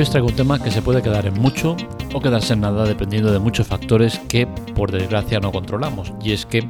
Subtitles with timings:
[0.00, 1.76] Hoy os traigo un tema que se puede quedar en mucho
[2.14, 6.14] o quedarse en nada dependiendo de muchos factores que por desgracia no controlamos.
[6.24, 6.66] Y es que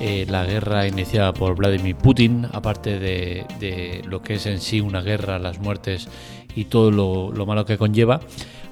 [0.00, 5.00] eh, la guerra iniciada por Vladimir Putin, aparte de, lo que es en sí una
[5.00, 6.08] guerra, las muertes
[6.56, 8.18] y todo lo, malo que conlleva,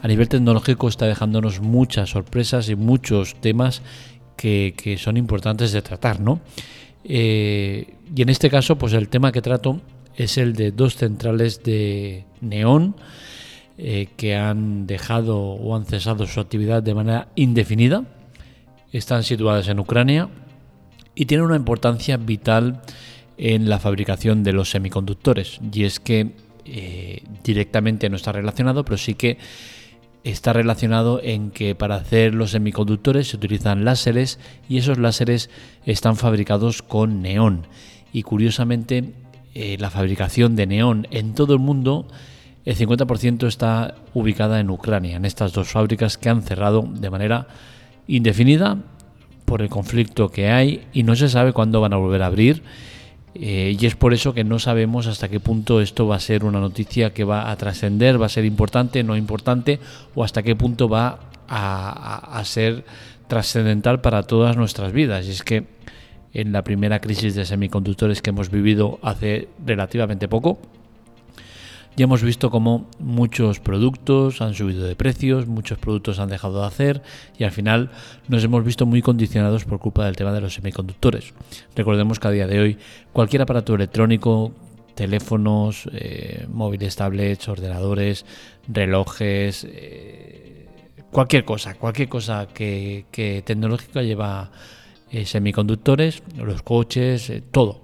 [0.02, 3.82] a nivel tecnológico está dejándonos muchas sorpresas y muchos temas
[4.36, 6.40] que, son importantes de tratar, ¿no?
[7.04, 9.80] Eh, y en este caso, pues el tema que trato
[10.16, 12.96] es el de dos centrales de neón
[13.78, 18.04] eh, que han dejado o han cesado su actividad de manera indefinida.
[18.92, 20.28] Están situadas en Ucrania
[21.14, 22.82] y tienen una importancia vital
[23.36, 25.60] en la fabricación de los semiconductores.
[25.72, 26.32] Y es que
[26.64, 29.38] eh, directamente no está relacionado, pero sí que
[30.24, 35.50] está relacionado en que para hacer los semiconductores se utilizan láseres y esos láseres
[35.86, 37.66] están fabricados con neón.
[38.12, 39.14] Y curiosamente,
[39.54, 42.08] eh, la fabricación de neón en todo el mundo,
[42.68, 47.46] el 50% está ubicada en Ucrania, en estas dos fábricas que han cerrado de manera
[48.06, 48.76] indefinida
[49.46, 52.62] por el conflicto que hay y no se sabe cuándo van a volver a abrir.
[53.34, 56.44] Eh, y es por eso que no sabemos hasta qué punto esto va a ser
[56.44, 59.80] una noticia que va a trascender, va a ser importante, no importante,
[60.14, 62.84] o hasta qué punto va a, ser
[63.28, 65.26] trascendental para todas nuestras vidas.
[65.26, 65.64] Y es que
[66.34, 70.58] en la primera crisis de semiconductores que hemos vivido hace relativamente poco,
[71.98, 76.66] ya hemos visto cómo muchos productos han subido de precios, muchos productos han dejado de
[76.68, 77.02] hacer
[77.36, 77.90] y al final
[78.28, 81.34] nos hemos visto muy condicionados por culpa del tema de los semiconductores.
[81.74, 82.78] Recordemos que a día de hoy
[83.12, 84.52] cualquier aparato electrónico,
[84.94, 88.24] teléfonos, eh, móviles, tablets, ordenadores,
[88.68, 90.68] relojes, eh,
[91.10, 94.52] cualquier cosa, cualquier cosa que, tecnológica lleva
[95.10, 97.82] eh, semiconductores, los coches, todo.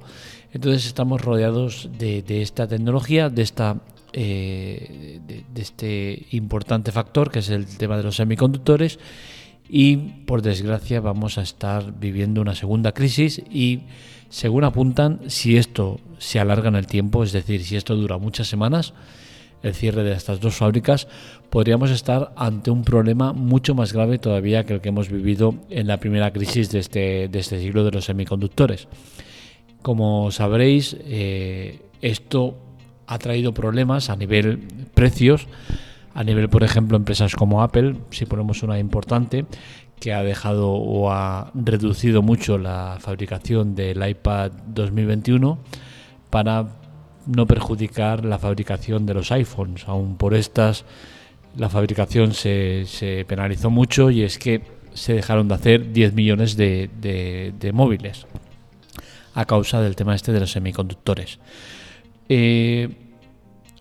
[0.53, 3.81] Entonces estamos rodeados de, de, esta tecnología, de esta
[4.17, 9.01] eh, de, este importante factor que es el tema de los semiconductores
[9.69, 13.81] y por desgracia vamos a estar viviendo una segunda crisis y
[14.29, 18.47] según apuntan si esto se alarga en el tiempo, es decir, si esto dura muchas
[18.47, 18.95] semanas,
[19.65, 21.09] el cierre de estas dos fábricas,
[21.51, 25.89] podríamos estar ante un problema mucho más grave todavía que el que hemos vivido en
[25.89, 28.87] la primera crisis de este, de este siglo de los semiconductores.
[29.83, 32.59] Como sabréis, eh, esto
[33.07, 34.59] ha traído problemas a nivel
[34.95, 35.47] precios,
[36.15, 39.47] a nivel, por ejemplo, empresas como Apple, si ponemos una importante,
[40.01, 45.59] que ha dejado o ha reducido mucho la fabricación del iPad 2021
[46.31, 46.69] para
[47.27, 49.89] no perjudicar la fabricación de los iPhones.
[49.89, 50.85] Aún por estas,
[51.57, 54.63] la fabricación se, penalizó mucho y es que
[54.93, 56.91] se dejaron de hacer 10 millones de,
[57.59, 58.27] de móviles
[59.35, 61.39] a causa del tema este de los semiconductores.
[62.29, 62.89] Eh,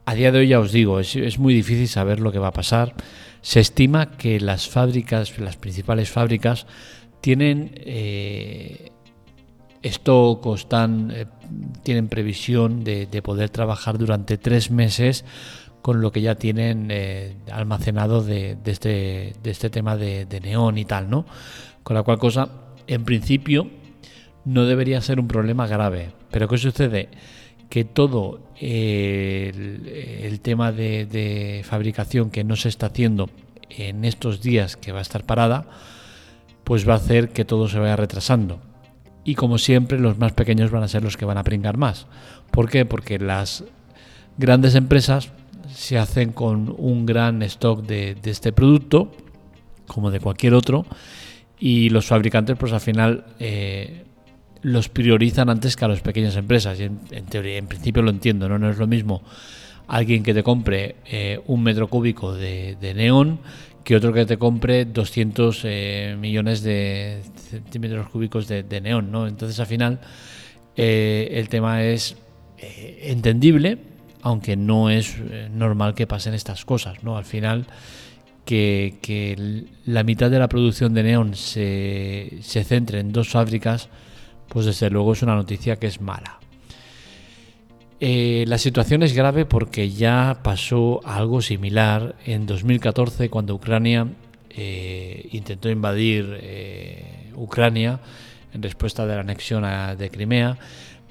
[0.06, 2.54] a día de hoy ya os digo, es, muy difícil saber lo que va a
[2.54, 2.94] pasar.
[3.42, 6.68] Se estima que las fábricas, las principales fábricas,
[7.22, 8.92] tienen eh,
[9.82, 11.26] stock o eh,
[11.84, 15.24] tienen previsión de, poder trabajar durante tres meses
[15.82, 16.90] con lo que ya tienen
[17.52, 21.26] almacenado de, este, de, este, tema de, de, neón y tal, ¿no?
[21.84, 22.48] Con la cual cosa,
[22.88, 23.70] en principio,
[24.46, 26.12] no debería ser un problema grave.
[26.32, 27.10] Pero ¿qué sucede?
[27.74, 33.32] Que todo el, tema de, fabricación que no se está haciendo
[33.72, 35.66] en estos días que va a estar parada,
[36.66, 38.60] pues va a hacer que todo se vaya retrasando.
[39.24, 42.06] Y como siempre, los más pequeños van a ser los que van a pringar más.
[42.52, 42.86] ¿Por qué?
[42.86, 43.64] Porque las
[44.38, 45.32] grandes empresas
[45.74, 49.12] se hacen con un gran stock de, este producto,
[49.88, 50.86] como de cualquier otro,
[51.58, 54.04] y los fabricantes, pues al final, eh,
[54.64, 56.80] los priorizan antes que a las pequeñas empresas.
[56.80, 58.58] Y en, teoría, en principio lo entiendo, ¿no?
[58.58, 59.22] No es lo mismo
[59.88, 63.40] alguien que te compre eh, un metro cúbico de, neón
[63.84, 69.28] que otro que te compre 200 eh, millones de centímetros cúbicos de, neón, ¿no?
[69.28, 70.00] Entonces al final
[70.78, 72.16] eh, el tema es
[72.58, 73.78] entendible,
[74.22, 75.18] aunque no es
[75.52, 77.18] normal que pasen estas cosas, ¿no?
[77.18, 77.66] Al final
[78.46, 83.90] que, que la mitad de la producción de neón se, se centre en dos fábricas
[84.50, 86.40] pues desde luego es una noticia que es mala.
[88.00, 94.08] Eh, la situación es grave porque ya pasó algo similar en 2014 cuando Ucrania
[94.50, 98.02] eh, intentó invadir eh, Ucrania
[98.54, 99.64] en respuesta de la anexión
[99.98, 100.58] de Crimea,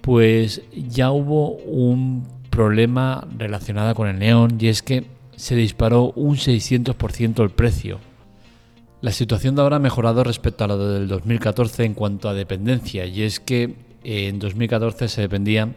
[0.03, 6.37] pues ya hubo un problema relacionado con el neón y es que se disparó un
[6.37, 7.99] 600% el precio
[9.03, 13.05] la situación de ahora ha mejorado respecto a la del 2014 en cuanto a dependencia,
[13.05, 15.69] y es que en 2014 se dependía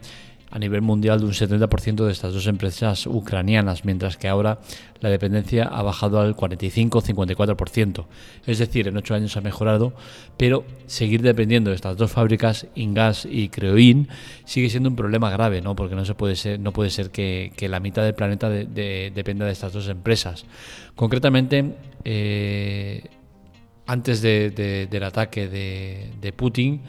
[0.50, 4.60] a nivel mundial de un 70% de estas dos empresas ucranianas, mientras que ahora
[5.00, 8.06] la dependencia ha bajado al 45-54%.
[8.46, 9.92] Es decir, en ocho años ha mejorado,
[10.36, 14.08] pero seguir dependiendo de estas dos fábricas, Ingas y Creoin,
[14.44, 15.74] sigue siendo un problema grave, ¿no?
[15.74, 19.52] porque no, se puede, ser, no puede ser que, la mitad del planeta dependa de
[19.52, 20.46] estas dos empresas.
[20.94, 21.74] Concretamente,
[22.04, 23.02] eh,
[23.86, 26.82] antes del ataque de Putin,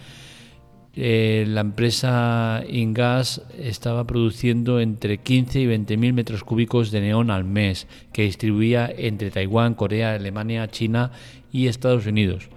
[0.99, 7.29] eh, la empresa Ingas estaba produciendo entre 15 y 20 mil metros cúbicos de neón
[7.29, 11.11] al mes, que distribuía entre Taiwán, Corea, Alemania, China
[11.51, 12.49] y Estados Unidos.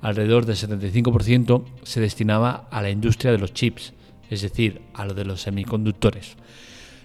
[0.00, 3.94] Alrededor del 75% se destinaba a la industria de los chips,
[4.30, 6.36] es decir, a lo de los semiconductores.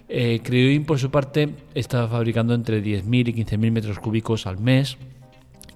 [0.09, 4.97] Eh, por su parte, estaba fabricando entre 10.000 y 15.000 metros cúbicos al mes,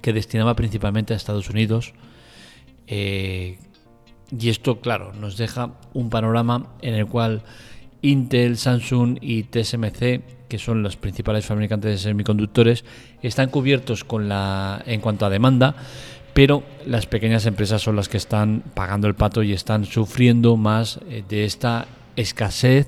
[0.07, 1.91] que destinaba principalmente a Estados Unidos,
[2.87, 3.57] eh,
[4.31, 7.41] y esto, claro, nos deja un panorama en el cual
[8.01, 12.85] Intel, Samsung y TSMC, que son los principales fabricantes de semiconductores,
[13.21, 15.75] están cubiertos con la, en cuanto a demanda,
[16.33, 21.01] pero las pequeñas empresas son las que están pagando el pato y están sufriendo más
[21.09, 22.87] eh, de esta escasez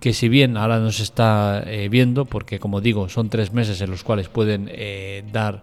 [0.00, 3.82] que si bien ahora no se está eh, viendo, porque como digo, son tres meses
[3.82, 4.70] en los cuales pueden
[5.30, 5.62] dar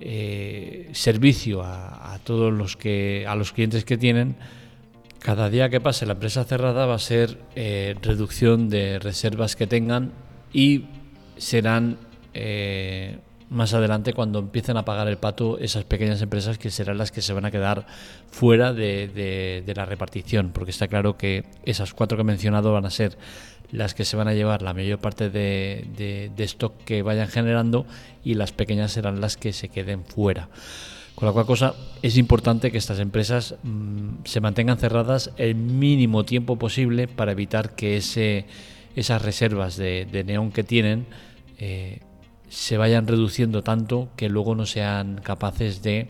[0.00, 4.36] eh, servicio a, todos los que a los clientes que tienen
[5.18, 9.66] cada día que pase la empresa cerrada va a ser eh, reducción de reservas que
[9.66, 10.12] tengan
[10.52, 10.86] y
[11.36, 11.98] serán
[12.34, 13.18] eh,
[13.50, 17.20] más adelante cuando empiecen a pagar el pato esas pequeñas empresas que serán las que
[17.20, 17.86] se van a quedar
[18.30, 22.86] fuera de, de la repartición porque está claro que esas cuatro que he mencionado van
[22.86, 23.18] a ser
[23.72, 27.86] las que se van a llevar la mayor parte de, stock que vayan generando
[28.24, 30.48] y las pequeñas serán las que se queden fuera.
[31.14, 36.24] Con la cual cosa es importante que estas empresas mm, se mantengan cerradas el mínimo
[36.24, 38.46] tiempo posible para evitar que ese,
[38.96, 41.06] esas reservas de, neón que tienen
[41.58, 42.00] eh,
[42.48, 46.08] se vayan reduciendo tanto que luego no sean capaces de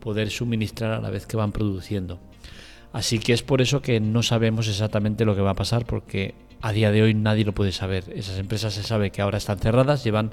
[0.00, 2.20] poder suministrar a la vez que van produciendo.
[2.92, 6.34] Así que es por eso que no sabemos exactamente lo que va a pasar porque
[6.64, 8.04] a día de hoy nadie lo puede saber.
[8.16, 10.30] Esas empresas se sabe que ahora están cerradas, llevan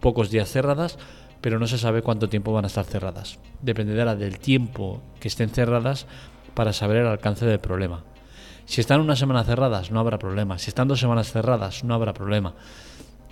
[0.00, 0.98] pocos días cerradas,
[1.42, 3.38] pero no se sabe cuánto tiempo van a estar cerradas.
[3.60, 6.06] Dependerá del tiempo que estén cerradas
[6.54, 8.04] para saber el alcance del problema.
[8.64, 10.58] Si están una semana cerradas, no habrá problema.
[10.58, 12.54] Si están dos semanas cerradas, no habrá problema.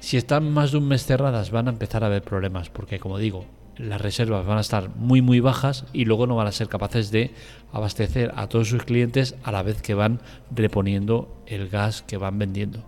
[0.01, 3.17] Si están más de un mes cerradas, van a empezar a haber problemas, porque como
[3.17, 3.47] digo,
[3.77, 7.11] las reservas van a estar muy muy bajas y luego no van a ser capaces
[7.11, 7.33] de
[7.73, 10.21] abastecer a todos sus clientes a la vez que van
[10.55, 12.85] reponiendo el gas que van vendiendo.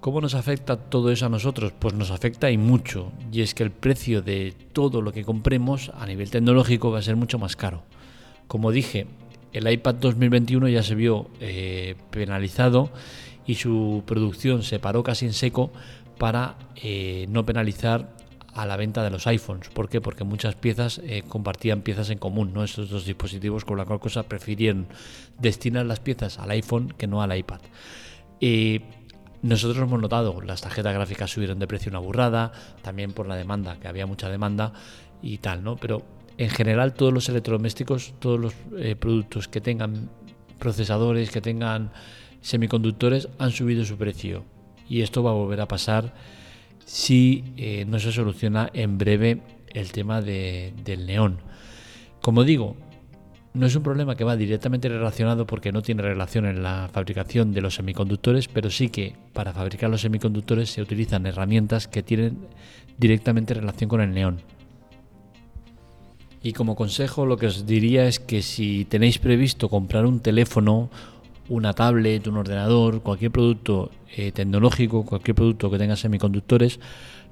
[0.00, 1.72] ¿Cómo nos afecta todo eso a nosotros?
[1.78, 3.12] Pues nos afecta y mucho.
[3.30, 7.02] Y es que el precio de todo lo que compremos a nivel tecnológico va a
[7.02, 7.84] ser mucho más caro.
[8.48, 9.06] Como dije,
[9.52, 12.90] el iPad 2021 ya se vio eh, penalizado
[13.46, 15.70] y su producción se paró casi en seco
[16.18, 18.10] para eh, no penalizar
[18.54, 19.68] a la venta de los iPhones.
[19.70, 20.00] ¿Por qué?
[20.00, 22.64] Porque muchas piezas eh, compartían piezas en común, ¿no?
[22.64, 24.86] Estos dos dispositivos, con la cual cosa prefirieron
[25.38, 27.60] destinar las piezas al iPhone que no al iPad.
[28.40, 28.82] Y
[29.42, 32.52] nosotros hemos notado, las tarjetas gráficas subieron de precio una burrada,
[32.82, 34.72] también por la demanda, que había mucha demanda
[35.22, 35.76] y tal, ¿no?
[35.76, 36.02] Pero
[36.38, 40.10] en general todos los electrodomésticos, todos los eh, productos que tengan
[40.58, 41.90] procesadores, que tengan
[42.40, 44.44] semiconductores, han subido su precio.
[44.88, 46.14] Y esto va a volver a pasar
[46.84, 51.38] si eh, no se soluciona en breve el tema del neón.
[52.20, 52.76] Como digo,
[53.54, 57.52] no es un problema que va directamente relacionado porque no tiene relación en la fabricación
[57.52, 62.38] de los semiconductores, pero sí que para fabricar los semiconductores se utilizan herramientas que tienen
[62.98, 64.40] directamente relación con el neón.
[66.42, 70.90] Y como consejo lo que os diría es que si tenéis previsto comprar un teléfono
[71.48, 76.80] una tablet, un ordenador, cualquier producto eh, tecnológico, cualquier producto que tenga semiconductores,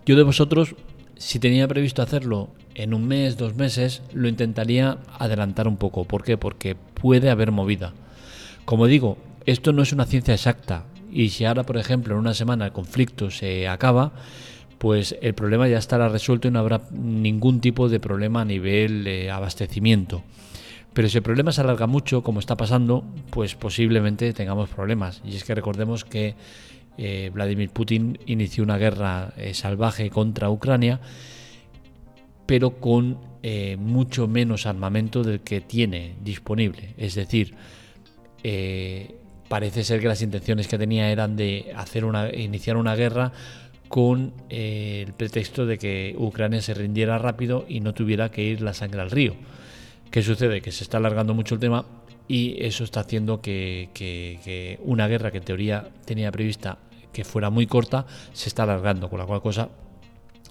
[0.06, 0.74] yo de vosotros,
[1.16, 6.04] si tenía previsto hacerlo en un mes, dos meses, lo intentaría adelantar un poco.
[6.04, 6.38] ¿Por qué?
[6.38, 7.92] Porque puede haber movida.
[8.64, 12.34] Como digo, esto no es una ciencia exacta y si ahora, por ejemplo, en una
[12.34, 14.12] semana el conflicto se acaba,
[14.78, 19.04] pues el problema ya estará resuelto y no habrá ningún tipo de problema a nivel
[19.04, 20.22] de abastecimiento.
[20.92, 25.22] Pero si el problema se alarga mucho, como está pasando, pues posiblemente tengamos problemas.
[25.24, 26.34] Y es que recordemos que
[26.98, 31.00] eh, Vladimir Putin inició una guerra eh, salvaje contra Ucrania,
[32.44, 36.94] pero con eh, mucho menos armamento del que tiene disponible.
[36.98, 37.54] Es decir,
[39.48, 43.32] parece ser que las intenciones que tenía eran de hacer una, iniciar una guerra
[43.88, 48.74] con el pretexto de que Ucrania se rindiera rápido y no tuviera que ir la
[48.74, 49.34] sangre al río.
[50.10, 50.60] ¿Qué sucede?
[50.60, 51.86] Que se está alargando mucho el tema
[52.26, 56.78] y eso está haciendo que, una guerra que en teoría tenía prevista
[57.12, 59.68] que fuera muy corta se está alargando, con la cual cosa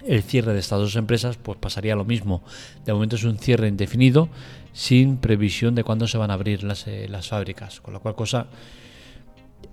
[0.06, 2.44] el cierre de estas dos empresas pues pasaría lo mismo.
[2.86, 4.30] De momento es un cierre indefinido
[4.72, 8.16] sin previsión de cuándo se van a abrir las, eh, las fábricas, con la cual
[8.16, 8.48] cosa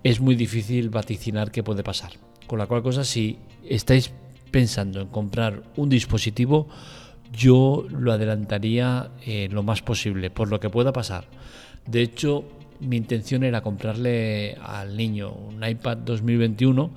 [0.02, 2.12] es muy difícil vaticinar qué puede pasar.
[2.46, 3.38] Con la cual cosa si
[3.68, 4.12] estáis
[4.50, 6.68] pensando en comprar un dispositivo,
[7.32, 11.26] yo lo adelantaría eh, lo más posible, por lo que pueda pasar.
[11.86, 12.44] De hecho,
[12.80, 16.90] mi intención era comprarle al niño un iPad 2021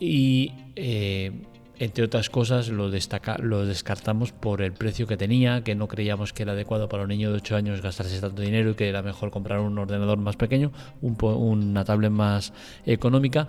[0.00, 1.32] y, eh,
[1.78, 6.32] entre otras cosas, lo, destaca, lo descartamos por el precio que tenía, que no creíamos
[6.32, 9.02] que era adecuado para un niño de 8 años gastarse tanto dinero y que era
[9.02, 12.52] mejor comprar un ordenador más pequeño, un, una tablet más
[12.86, 13.46] económica.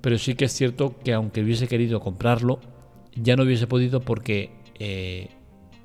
[0.00, 2.60] Pero sí que es cierto que aunque hubiese querido comprarlo,
[3.14, 5.28] ya no hubiese podido porque eh,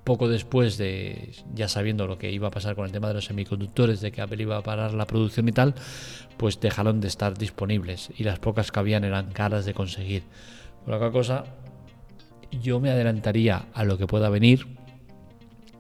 [0.06, 3.26] poco después de, ya sabiendo lo que iba a pasar con el tema de los
[3.26, 5.74] semiconductores, de que Apple iba a parar la producción y tal,
[6.38, 10.24] pues dejaron de estar disponibles y las pocas que habían eran caras de conseguir.
[10.86, 11.44] Por otra cosa,
[12.62, 14.68] yo me adelantaría a lo que pueda venir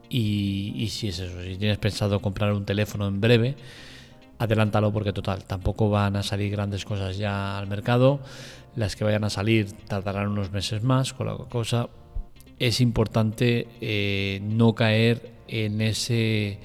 [0.09, 3.55] y, si es eso, si tienes pensado comprar un teléfono en breve,
[4.39, 8.19] adelántalo porque total, tampoco van a salir grandes cosas ya al mercado,
[8.75, 11.89] las que vayan a salir tardarán unos meses más, con la cosa
[12.59, 16.59] es importante eh, no caer en ese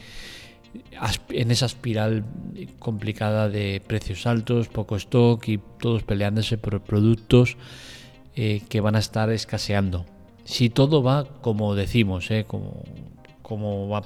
[1.30, 2.24] en esa espiral
[2.78, 7.56] complicada de precios altos, poco stock y todos peleándose por productos
[8.36, 10.06] eh, que van a estar escaseando.
[10.44, 12.84] Si todo va como decimos, eh, como,
[13.42, 14.02] como va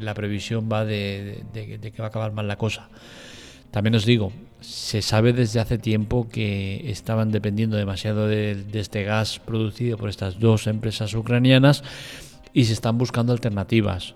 [0.00, 2.88] la previsión va de, de que va a acabar mal la cosa.
[3.72, 4.30] También os digo,
[4.64, 10.40] se sabe desde hace tiempo que estaban dependiendo demasiado de, este gas producido por estas
[10.40, 11.84] dos empresas ucranianas
[12.52, 14.14] y se están buscando alternativas.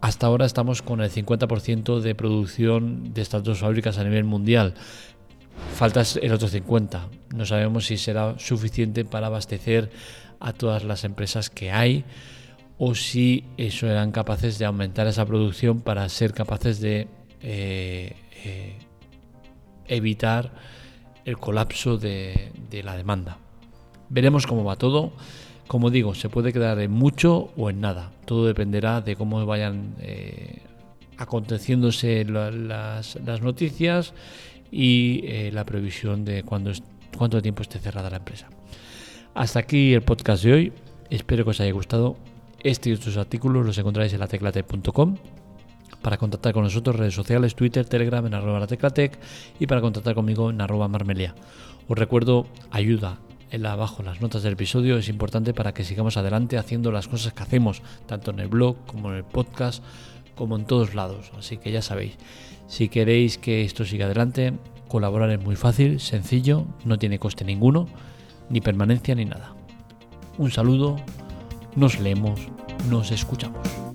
[0.00, 4.74] Hasta ahora estamos con el 50% de producción de estas dos fábricas a nivel mundial.
[5.74, 7.08] Falta el otro 50%.
[7.34, 9.90] No sabemos si será suficiente para abastecer
[10.40, 12.04] a todas las empresas que hay
[12.78, 17.08] o si eso eran capaces de aumentar esa producción para ser capaces de
[17.42, 18.14] eh,
[18.44, 18.76] eh,
[19.88, 20.52] evitar
[21.24, 22.52] el colapso de,
[22.84, 23.38] la demanda.
[24.08, 25.12] Veremos cómo va todo.
[25.66, 28.12] Como digo, se puede quedar en mucho o en nada.
[28.24, 30.62] Todo dependerá de cómo vayan eh,
[31.18, 34.14] aconteciéndose las, noticias
[34.70, 38.48] y eh, la previsión de cuánto tiempo esté cerrada la empresa.
[39.34, 40.72] Hasta aquí el podcast de hoy.
[41.10, 42.16] Espero que os haya gustado.
[42.62, 45.16] Este y otros artículos los encontráis en la teclate.com
[46.02, 49.18] para contactar con nosotros, redes sociales, Twitter, Telegram, en arroba la teclatec
[49.58, 51.34] y para contactar conmigo en arroba marmelia.
[51.88, 53.18] Os recuerdo, ayuda
[53.50, 57.32] en abajo las notas del episodio es importante para que sigamos adelante haciendo las cosas
[57.32, 59.82] que hacemos, tanto en el blog como en el podcast,
[60.34, 61.30] como en todos lados.
[61.38, 62.16] Así que ya sabéis,
[62.66, 64.52] si queréis que esto siga adelante,
[64.88, 67.86] colaborar es muy fácil, sencillo, no tiene coste ninguno,
[68.50, 69.54] ni permanencia ni nada.
[70.38, 70.96] Un saludo,
[71.76, 72.40] nos leemos,
[72.90, 73.85] nos escuchamos.